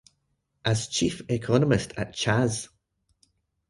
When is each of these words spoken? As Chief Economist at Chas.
As 0.65 0.87
Chief 0.87 1.21
Economist 1.29 1.93
at 1.95 2.11
Chas. 2.15 2.69